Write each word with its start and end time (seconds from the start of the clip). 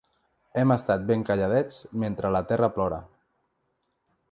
Hem 0.61 0.71
estat 0.75 1.03
ben 1.11 1.25
calladets 1.27 1.77
mentre 2.05 2.33
la 2.37 2.43
terra 2.53 2.73
plora. 2.79 3.01